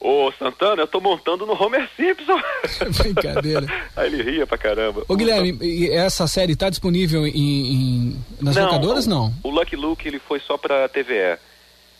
[0.00, 2.38] Ô Santana, eu tô montando no Homer Simpson.
[3.02, 3.66] Brincadeira.
[3.96, 5.04] Aí ele ria pra caramba.
[5.08, 5.58] Ô Guilherme,
[5.92, 9.06] essa série tá disponível em, em- nas Não, locadoras?
[9.06, 9.32] Não.
[9.42, 11.38] O Lucky Luke ele foi só pra TVE.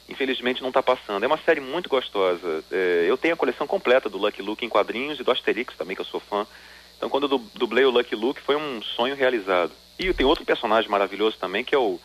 [0.08, 1.22] Infelizmente não tá passando.
[1.22, 2.62] É uma série muito gostosa.
[2.70, 5.96] É, eu tenho a coleção completa do Lucky Luke em quadrinhos e do Asterix também,
[5.96, 6.46] que eu sou fã.
[6.98, 9.72] Então quando eu du- dublei o Lucky Luke foi um sonho realizado.
[9.98, 11.98] E tem outro personagem maravilhoso também, que é o,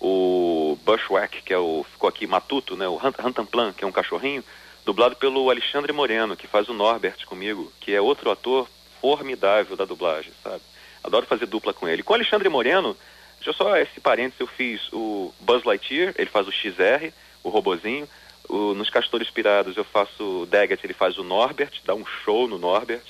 [0.00, 1.84] o Bushwhack, que é o.
[1.92, 2.88] ficou aqui matuto, né?
[2.88, 4.42] O Rantanplan, que é um cachorrinho,
[4.84, 8.68] dublado pelo Alexandre Moreno, que faz o Norbert comigo, que é outro ator
[9.00, 10.62] formidável da dublagem, sabe?
[11.02, 12.02] Adoro fazer dupla com ele.
[12.02, 12.96] Com o Alexandre Moreno,
[13.36, 17.48] deixa eu só esse parênteses, eu fiz o Buzz Lightyear, ele faz o XR, o
[17.48, 18.08] robozinho.
[18.48, 22.48] O- nos Castores Pirados eu faço o Daggett, ele faz o Norbert, dá um show
[22.48, 23.04] no Norbert.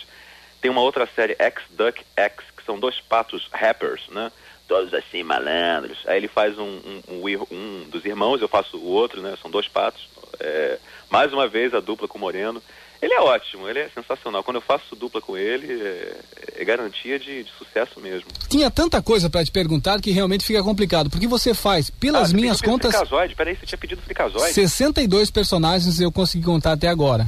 [0.60, 4.30] Tem uma outra série, X-Duck X, que são dois patos rappers, né?
[4.68, 5.98] Todos assim, malandros.
[6.06, 9.34] Aí ele faz um, um, um um dos irmãos, eu faço o outro, né?
[9.40, 10.08] São dois patos.
[10.38, 10.78] É,
[11.10, 12.62] mais uma vez a dupla com o Moreno.
[13.02, 14.44] Ele é ótimo, ele é sensacional.
[14.44, 16.16] Quando eu faço dupla com ele, é,
[16.56, 18.28] é garantia de, de sucesso mesmo.
[18.48, 21.08] Tinha tanta coisa pra te perguntar que realmente fica complicado.
[21.08, 24.52] Porque você faz, pelas Ah, minhas contas, Fricazoide, peraí, você tinha pedido Fricazoide?
[24.52, 27.26] 62 personagens eu consegui contar até agora.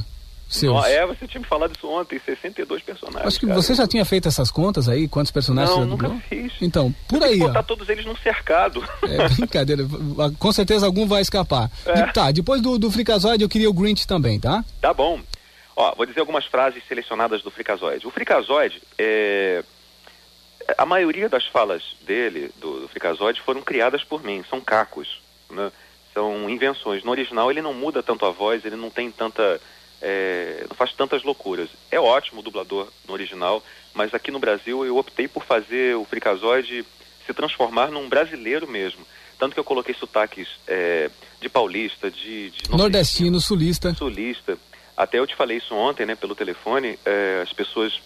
[0.52, 0.84] Seus.
[0.84, 3.26] É, você tinha me falado isso ontem, 62 personagens.
[3.26, 3.60] Acho que cara.
[3.60, 5.08] você já tinha feito essas contas aí?
[5.08, 6.52] Quantos personagens Não, nunca fiz.
[6.60, 7.46] Então, por aí, ó.
[7.46, 8.86] botar todos eles num cercado.
[9.02, 9.82] É brincadeira.
[10.38, 11.70] Com certeza algum vai escapar.
[11.86, 14.62] De- tá, depois do, do Fricazoide eu queria o Grinch também, tá?
[14.80, 15.20] Tá bom.
[15.74, 18.06] Ó, vou dizer algumas frases selecionadas do Fricazoide.
[18.06, 19.64] O Fricazoide, é...
[20.76, 24.44] a maioria das falas dele, do, do Fricazoide, foram criadas por mim.
[24.50, 25.72] São cacos, né?
[26.12, 27.02] São invenções.
[27.02, 29.58] No original ele não muda tanto a voz, ele não tem tanta...
[30.02, 31.68] é, não faz tantas loucuras.
[31.90, 33.62] É ótimo o dublador no original,
[33.94, 36.84] mas aqui no Brasil eu optei por fazer o Fricazoide
[37.26, 39.06] se transformar num brasileiro mesmo.
[39.38, 41.10] Tanto que eu coloquei sotaques é,
[41.40, 43.94] de paulista, de, de Nordestino, sulista.
[43.94, 44.58] sulista.
[44.96, 46.98] Até eu te falei isso ontem, né, pelo telefone.
[47.06, 48.00] é, as pessoas,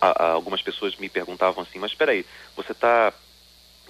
[0.00, 2.24] a- a- algumas pessoas me perguntavam assim, mas espera aí,
[2.56, 3.12] você está,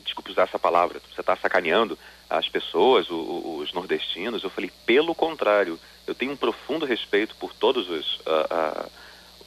[0.04, 4.42] desculpe usar essa palavra, você está sacaneando as pessoas, o- os nordestinos?
[4.42, 8.86] Eu falei, pelo contrário, eu tenho um profundo respeito por todos os, a- a-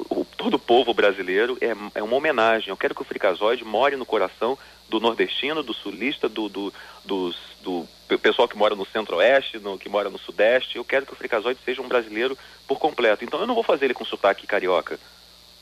[0.09, 1.57] o, todo o povo brasileiro.
[1.61, 2.69] É, é uma homenagem.
[2.69, 4.57] Eu quero que o Fricazoide more no coração
[4.89, 6.73] do nordestino, do sulista, do, do,
[7.05, 10.75] do pe- pessoal que mora no centro-oeste, que mora no sudeste.
[10.75, 12.37] Eu quero que o Fricazoide seja um brasileiro
[12.67, 13.23] por completo.
[13.23, 14.99] Então eu não vou fazer ele com sotaque carioca,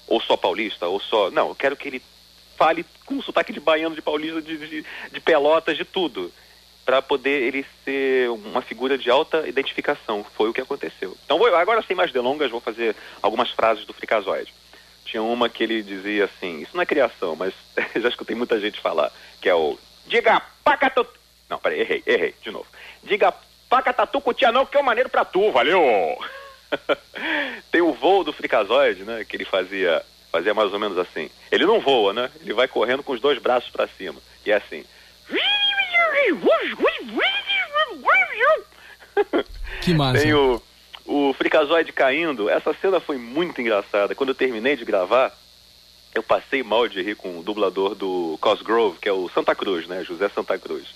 [0.08, 1.30] ou só paulista, ou só...
[1.32, 2.02] Não, eu quero que ele
[2.62, 6.32] fale com sotaque de baiano, de paulista, de, de, de pelotas, de tudo.
[6.86, 10.24] Para poder ele ser uma figura de alta identificação.
[10.36, 11.18] Foi o que aconteceu.
[11.26, 14.54] Então vou, agora sem mais delongas, vou fazer algumas frases do Fricazoide.
[15.06, 17.52] Tinha uma que ele dizia assim, isso não é criação, mas
[18.00, 21.06] já escutei muita gente falar, que é o Diga pacatu...
[21.50, 22.68] Não, peraí, errei, errei, de novo.
[23.04, 23.34] Diga
[23.70, 25.82] pacatatu cutia não, que é o maneiro pra tu, valeu!
[27.72, 31.30] Tem o voo do Fricazoide, né, que ele fazia, fazia mais ou menos assim.
[31.52, 32.32] Ele não voa, né?
[32.42, 34.20] Ele vai correndo com os dois braços pra cima.
[34.46, 34.86] E é assim.
[39.82, 40.22] Que massa.
[40.22, 40.62] Tem o,
[41.06, 42.50] o Fricazoide caindo.
[42.50, 44.14] Essa cena foi muito engraçada.
[44.14, 45.36] Quando eu terminei de gravar,
[46.14, 49.88] eu passei mal de rir com o dublador do Cosgrove, que é o Santa Cruz,
[49.88, 50.04] né?
[50.04, 50.88] José Santa Cruz.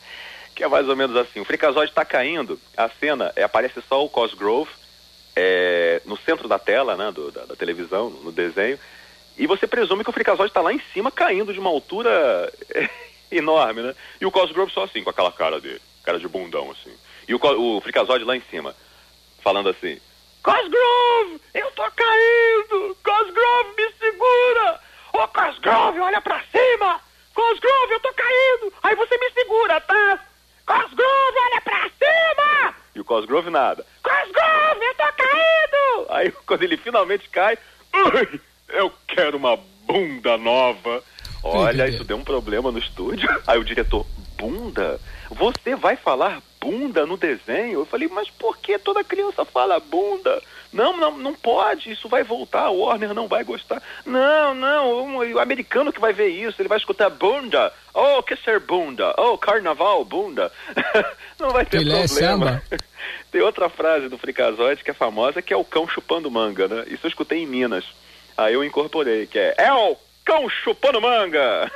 [0.53, 4.05] Que é mais ou menos assim, o Freakazoid está caindo, a cena, é, aparece só
[4.05, 4.69] o Cosgrove
[5.35, 8.79] é, no centro da tela, né, do, da, da, televisão, no desenho,
[9.37, 12.51] e você presume que o Freakazoid está lá em cima, caindo de uma altura
[13.31, 13.95] enorme, né?
[14.19, 16.95] E o Cosgrove só assim, com aquela cara dele, cara de bundão, assim.
[17.27, 17.81] E o, o
[18.25, 18.75] lá em cima,
[19.41, 19.99] falando assim,
[20.43, 22.97] Cosgrove, eu tô caindo!
[23.03, 24.79] Cosgrove, me segura!
[25.13, 27.01] Ô oh, Cosgrove, olha pra cima!
[27.33, 28.73] Cosgrove, eu tô caindo!
[28.83, 30.19] Aí você me segura, tá?
[30.65, 32.75] Cosgrove, olha pra cima!
[32.93, 33.85] E o Cosgrove nada.
[34.03, 36.05] Cosgrove, eu tô caindo!
[36.09, 37.57] Aí quando ele finalmente cai,
[37.95, 38.41] Ui,
[38.75, 41.03] eu quero uma bunda nova.
[41.43, 43.29] Olha, isso deu um problema no estúdio.
[43.45, 44.05] Aí o diretor,
[44.37, 44.99] bunda?
[45.29, 47.79] Você vai falar bunda no desenho?
[47.79, 50.41] Eu falei, mas por que toda criança fala bunda?
[50.73, 53.81] Não, não, não pode, isso vai voltar, a Warner não vai gostar.
[54.05, 57.71] Não, não, o, o americano que vai ver isso, ele vai escutar bunda.
[57.93, 59.15] Oh, que ser bunda?
[59.17, 60.51] Oh, carnaval, bunda.
[61.39, 62.61] não vai ter ele problema.
[62.69, 62.77] É
[63.31, 66.83] Tem outra frase do Fricazoide que é famosa, que é o cão chupando manga, né?
[66.87, 67.85] Isso eu escutei em Minas.
[68.37, 71.71] Aí eu incorporei, que é, é o cão chupando manga.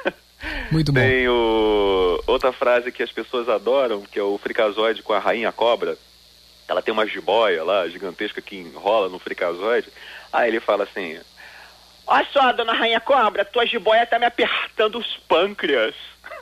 [0.71, 0.99] Muito bom.
[0.99, 2.21] Tem o...
[2.27, 5.97] outra frase que as pessoas adoram, que é o Fricazoide com a rainha cobra
[6.69, 9.89] ela tem uma jiboia lá, gigantesca, que enrola no fricazoide.
[10.31, 11.19] Aí ele fala assim:
[12.05, 15.95] Olha só, dona Rainha Cobra, tua jiboia tá me apertando os pâncreas.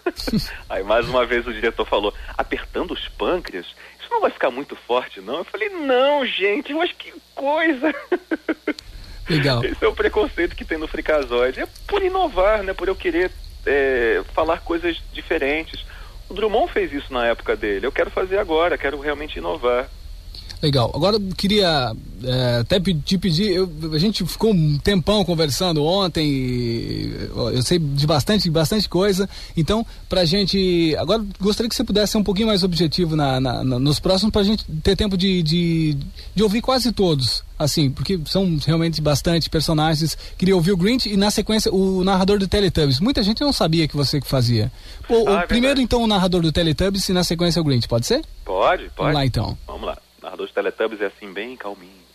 [0.69, 3.67] Aí mais uma vez o diretor falou: Apertando os pâncreas?
[3.99, 5.37] Isso não vai ficar muito forte, não?
[5.37, 7.95] Eu falei: Não, gente, mas que coisa.
[9.29, 9.63] Legal.
[9.63, 11.61] Esse é o preconceito que tem no fricazoide.
[11.61, 12.73] É por inovar, né?
[12.73, 13.31] Por eu querer
[13.65, 15.85] é, falar coisas diferentes.
[16.29, 17.85] O Drummond fez isso na época dele.
[17.85, 19.89] Eu quero fazer agora, quero realmente inovar.
[20.61, 20.91] Legal.
[20.93, 27.13] Agora eu queria é, até te pedir, eu, a gente ficou um tempão conversando ontem,
[27.53, 32.17] eu sei de bastante, bastante coisa, então pra gente, agora gostaria que você pudesse ser
[32.17, 35.97] um pouquinho mais objetivo na, na, na nos próximos pra gente ter tempo de, de,
[36.33, 41.15] de, ouvir quase todos, assim, porque são realmente bastante personagens, queria ouvir o Grinch e
[41.15, 44.71] na sequência o narrador do Teletubbies, muita gente não sabia que você que fazia.
[45.07, 47.87] O, ah, o é primeiro então o narrador do Teletubbies e na sequência o Grinch,
[47.87, 48.23] pode ser?
[48.43, 48.95] Pode, pode.
[48.97, 49.57] Vamos lá então.
[49.67, 52.05] Vamos lá narrador dos Teletubbies é assim, bem calminho.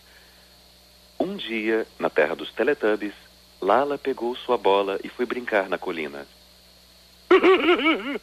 [1.19, 3.13] Um dia, na terra dos Teletubbies,
[3.61, 6.27] Lala pegou sua bola e foi brincar na colina.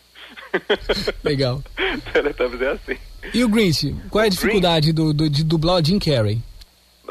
[1.24, 1.62] Legal.
[2.12, 2.98] Teletubbies é assim.
[3.34, 3.94] E o Grinch?
[4.10, 6.40] Qual é a dificuldade do, do, de dublar o Jim Carrey?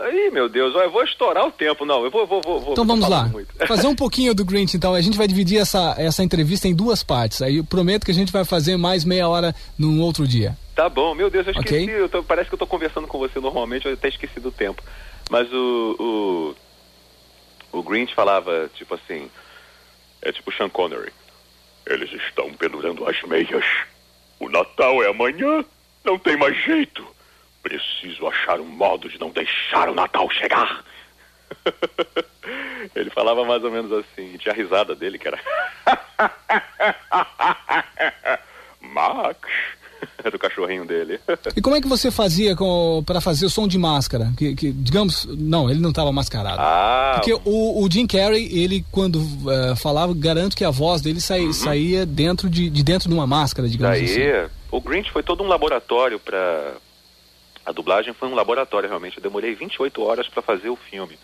[0.07, 1.85] Ih, meu Deus, eu vou estourar o tempo.
[1.85, 2.25] Não, eu vou.
[2.25, 3.29] vou, vou então vamos lá.
[3.67, 4.93] Fazer um pouquinho do Grinch, então.
[4.93, 7.41] A gente vai dividir essa, essa entrevista em duas partes.
[7.41, 10.57] Aí eu prometo que a gente vai fazer mais meia hora num outro dia.
[10.75, 11.83] Tá bom, meu Deus, eu esqueci.
[11.83, 12.01] Okay.
[12.01, 14.81] Eu tô, parece que eu tô conversando com você normalmente, eu até esqueci do tempo.
[15.29, 16.55] Mas o.
[17.71, 19.29] O, o Grinch falava, tipo assim.
[20.21, 21.11] É tipo Sean Connery.
[21.85, 23.65] Eles estão pendurando as meias.
[24.39, 25.63] O Natal é amanhã.
[26.03, 27.05] Não tem mais jeito.
[27.61, 30.83] Preciso achar um modo de não deixar o Natal chegar.
[32.95, 35.39] Ele falava mais ou menos assim, tinha a risada dele que era.
[38.81, 39.37] Max,
[40.31, 41.19] do cachorrinho dele.
[41.55, 42.55] E como é que você fazia
[43.05, 44.31] para fazer o som de máscara?
[44.37, 46.59] Que, que digamos, não, ele não estava mascarado.
[46.59, 47.13] Ah.
[47.15, 51.45] Porque o, o, Jim Carrey, ele quando uh, falava, garanto que a voz dele saía,
[51.45, 51.53] uhum.
[51.53, 54.49] saía dentro de, de dentro de uma máscara, digamos Daí, assim.
[54.71, 56.75] O Grinch foi todo um laboratório para
[57.65, 59.17] a dublagem foi um laboratório realmente.
[59.17, 61.17] Eu demorei 28 horas para fazer o filme.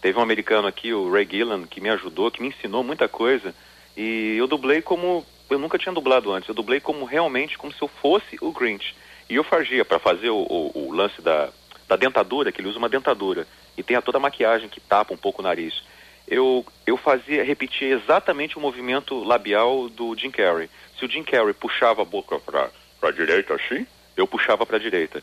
[0.00, 3.54] Teve um americano aqui, o Ray Gillan, que me ajudou, que me ensinou muita coisa.
[3.96, 6.48] E eu dublei como eu nunca tinha dublado antes.
[6.48, 8.94] Eu dublei como realmente como se eu fosse o Grinch.
[9.28, 11.50] E eu fazia para fazer o, o, o, lance da,
[11.88, 15.14] da dentadura, que ele usa uma dentadura e tem a toda a maquiagem que tapa
[15.14, 15.82] um pouco o nariz.
[16.26, 20.70] Eu, eu fazia, repetia exatamente o movimento labial do Jim Carrey.
[20.98, 22.70] Se o Jim Carrey puxava a boca para
[23.02, 25.22] a direita assim, eu puxava para a direita.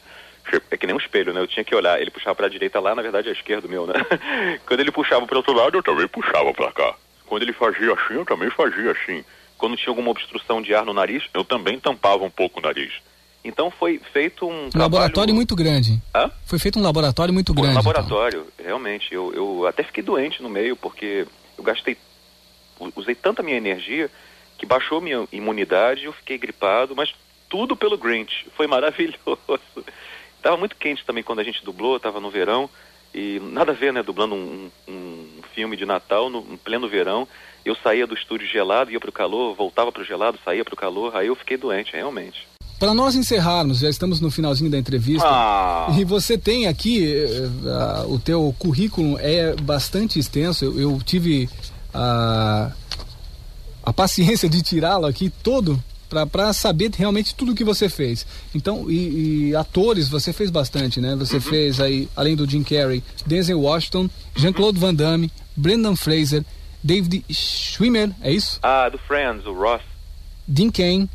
[0.70, 1.42] É que nem um espelho, né?
[1.42, 2.00] Eu tinha que olhar.
[2.02, 3.94] Ele puxava para a direita lá, na verdade é a esquerda meu, né?
[4.66, 6.96] Quando ele puxava para outro lado, eu também puxava para cá.
[7.26, 9.24] Quando ele fazia assim, eu também fazia assim.
[9.58, 12.92] Quando tinha alguma obstrução de ar no nariz, eu também tampava um pouco o nariz.
[13.44, 16.00] Então foi feito um, um laboratório muito grande.
[16.14, 16.30] Hã?
[16.46, 17.70] Foi feito um laboratório muito grande.
[17.70, 17.84] Um então.
[17.84, 18.66] laboratório, então.
[18.66, 19.14] realmente.
[19.14, 21.26] Eu, eu até fiquei doente no meio porque
[21.58, 21.98] eu gastei,
[22.96, 24.10] usei tanta minha energia
[24.58, 27.14] que baixou minha imunidade, eu fiquei gripado, mas
[27.50, 28.48] tudo pelo Grinch.
[28.56, 29.20] Foi maravilhoso.
[30.42, 32.70] Tava muito quente também quando a gente dublou, tava no verão.
[33.14, 34.02] E nada a ver, né?
[34.02, 37.28] Dublando um, um filme de Natal no, no pleno verão.
[37.64, 41.16] Eu saía do estúdio gelado, ia pro calor, voltava pro gelado, saía pro calor.
[41.16, 42.48] Aí eu fiquei doente, realmente.
[42.80, 45.28] Para nós encerrarmos, já estamos no finalzinho da entrevista.
[45.28, 45.96] Ah.
[46.00, 50.66] E você tem aqui, uh, o teu currículo é bastante extenso.
[50.66, 51.48] Eu, eu tive
[51.94, 52.72] a,
[53.84, 55.80] a paciência de tirá-lo aqui todo
[56.26, 58.26] para saber realmente tudo que você fez.
[58.54, 61.16] Então, e, e atores, você fez bastante, né?
[61.16, 61.42] Você uhum.
[61.42, 66.44] fez aí, além do Jim Carrey, Denzel Washington, Jean-Claude Van Damme, Brendan Fraser,
[66.84, 68.60] David Schwimmer, é isso?
[68.62, 69.82] Ah, do Friends, o Ross.
[70.48, 71.10] Dean Kane.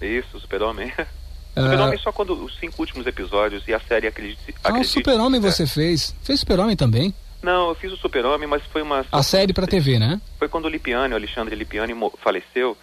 [0.00, 0.92] Isso, o Super-Homem.
[1.54, 4.54] Super-Homem uh, só quando os cinco últimos episódios e a série acredite.
[4.64, 6.14] Ah, o Super-Homem você fez.
[6.22, 7.12] Fez Super-Homem também?
[7.42, 9.04] Não, eu fiz o Super-Homem, mas foi uma.
[9.10, 10.20] A série pra TV, né?
[10.38, 12.76] Foi quando o Lipiani, o Alexandre Lipiani, faleceu.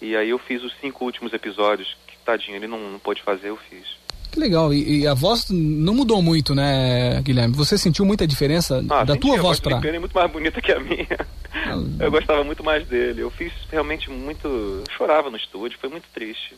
[0.00, 1.96] E aí eu fiz os cinco últimos episódios.
[2.06, 4.00] Que tadinho, ele não, não pôde fazer, eu fiz.
[4.30, 4.72] Que legal.
[4.72, 7.54] E, e, a voz não mudou muito, né, Guilherme?
[7.54, 9.78] Você sentiu muita diferença ah, da tua voz para?
[9.78, 11.26] A é muito mais bonita que a minha.
[11.52, 13.22] Ah, eu gostava muito mais dele.
[13.22, 14.46] Eu fiz realmente muito.
[14.46, 16.54] Eu chorava no estúdio, foi muito triste.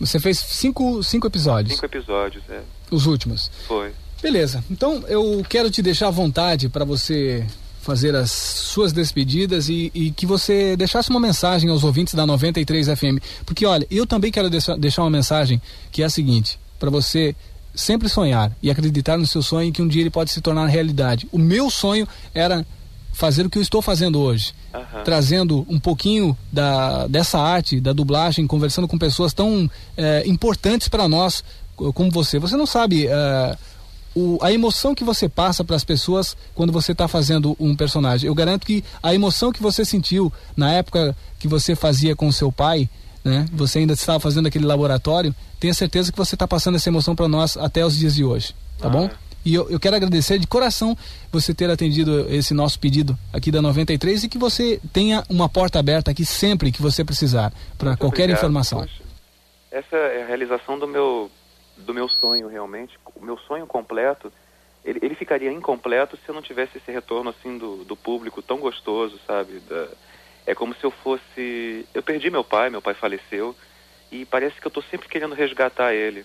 [0.00, 1.74] Você fez cinco, cinco episódios?
[1.74, 2.60] Cinco episódios, é.
[2.90, 3.50] Os últimos?
[3.68, 3.92] Foi.
[4.20, 4.64] Beleza.
[4.70, 7.46] Então eu quero te deixar à vontade para você
[7.80, 12.86] fazer as suas despedidas e, e, que você deixasse uma mensagem aos ouvintes da 93
[12.88, 13.18] FM.
[13.44, 15.60] Porque, olha, eu também quero deixar, uma mensagem
[15.90, 17.34] que é a seguinte: para você
[17.74, 21.26] sempre sonhar e acreditar no seu sonho que um dia ele pode se tornar realidade.
[21.32, 22.66] O meu sonho era
[23.12, 25.02] fazer o que eu estou fazendo hoje, uhum.
[25.04, 31.08] trazendo um pouquinho da, dessa arte, da dublagem, conversando com pessoas tão é, importantes para
[31.08, 31.42] nós
[31.94, 32.38] como você.
[32.38, 33.06] Você não sabe.
[33.06, 33.56] É,
[34.14, 38.26] o, a emoção que você passa para as pessoas quando você está fazendo um personagem.
[38.26, 42.50] Eu garanto que a emoção que você sentiu na época que você fazia com seu
[42.50, 42.88] pai,
[43.24, 43.46] né?
[43.52, 45.34] Você ainda estava fazendo aquele laboratório.
[45.58, 48.54] Tenha certeza que você está passando essa emoção para nós até os dias de hoje,
[48.78, 49.04] tá ah, bom?
[49.04, 49.30] É.
[49.44, 50.96] E eu, eu, quero agradecer de coração
[51.32, 55.78] você ter atendido esse nosso pedido aqui da 93 e que você tenha uma porta
[55.78, 58.38] aberta aqui sempre que você precisar para qualquer obrigado.
[58.38, 58.80] informação.
[58.80, 59.02] Poxa,
[59.70, 61.30] essa é a realização do meu
[61.80, 64.32] do meu sonho realmente, o meu sonho completo,
[64.84, 68.58] ele, ele ficaria incompleto se eu não tivesse esse retorno assim do, do público tão
[68.58, 69.60] gostoso, sabe?
[69.60, 69.88] Da,
[70.46, 73.54] é como se eu fosse, eu perdi meu pai, meu pai faleceu
[74.10, 76.24] e parece que eu estou sempre querendo resgatar ele.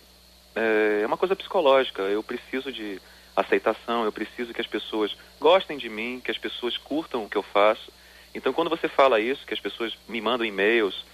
[0.55, 2.01] É, é uma coisa psicológica.
[2.03, 2.99] Eu preciso de
[3.35, 7.37] aceitação, eu preciso que as pessoas gostem de mim, que as pessoas curtam o que
[7.37, 7.91] eu faço.
[8.33, 11.05] Então, quando você fala isso, que as pessoas me mandam e-mails,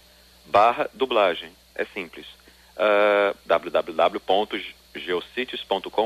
[0.45, 1.51] barra dublagem.
[1.75, 2.25] É simples.
[2.77, 4.82] Uh, geocities.com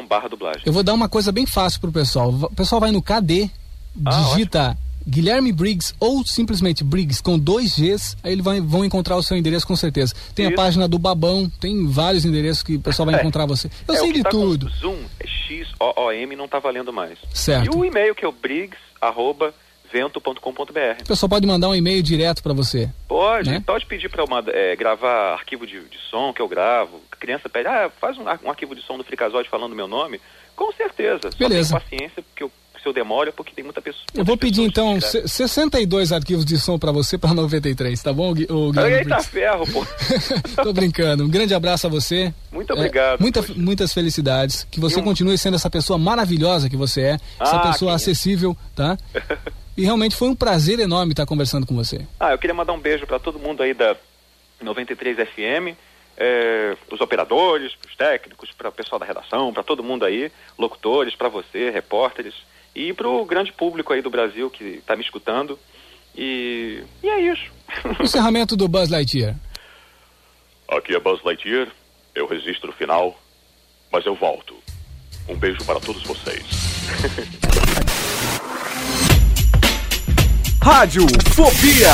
[0.07, 0.63] barra dublagem.
[0.65, 2.29] Eu vou dar uma coisa bem fácil pro pessoal.
[2.29, 3.49] O pessoal vai no KD,
[4.05, 4.87] ah, digita ótimo.
[5.07, 9.65] Guilherme Briggs ou simplesmente Briggs com dois Gs, aí eles vão encontrar o seu endereço
[9.65, 10.13] com certeza.
[10.35, 10.53] Tem Isso.
[10.53, 13.19] a página do Babão, tem vários endereços que o pessoal vai é.
[13.19, 13.69] encontrar você.
[13.87, 14.69] Eu é, sei de tá tudo.
[14.69, 17.17] Zoom, é X-O-O-M, não tá valendo mais.
[17.33, 17.73] Certo.
[17.73, 19.53] E o e-mail que é o briggs, arroba,
[19.91, 21.01] vento.com.br.
[21.01, 22.89] O pessoal pode mandar um e-mail direto para você?
[23.07, 23.63] Pode, né?
[23.65, 27.01] pode pedir para é, gravar arquivo de, de, som que eu gravo.
[27.19, 30.21] Criança pede, ah, faz um, um arquivo de som do Fricazóide falando meu nome.
[30.55, 31.29] Com certeza.
[31.37, 31.69] Beleza.
[31.69, 32.51] Só paciência, porque eu
[32.81, 34.05] se eu demoro é porque tem muita pessoa.
[34.13, 38.71] Eu vou pedir então 62 arquivos de som para você para 93, tá bom, o
[38.71, 38.97] Guilherme?
[38.97, 39.85] Eita ferro, pô.
[40.63, 41.25] Tô brincando.
[41.25, 42.33] Um grande abraço a você.
[42.51, 43.19] Muito obrigado.
[43.19, 44.67] É, muita, muitas felicidades.
[44.69, 45.03] Que você um...
[45.03, 48.97] continue sendo essa pessoa maravilhosa que você é, essa ah, pessoa acessível, tá?
[49.77, 52.01] E realmente foi um prazer enorme estar conversando com você.
[52.19, 53.95] Ah, eu queria mandar um beijo para todo mundo aí da
[54.59, 55.77] 93 FM,
[56.17, 61.15] é, os operadores, os técnicos, para o pessoal da redação, para todo mundo aí, locutores,
[61.15, 62.33] para você, repórteres
[62.75, 65.59] e para o grande público aí do Brasil que está me escutando.
[66.15, 67.51] E, e é isso.
[68.01, 69.35] Encerramento do Buzz Lightyear.
[70.67, 71.67] Aqui é Buzz Lightyear,
[72.15, 73.17] eu resisto no final,
[73.91, 74.55] mas eu volto.
[75.29, 76.43] Um beijo para todos vocês.
[80.61, 81.93] Rádio Fobia.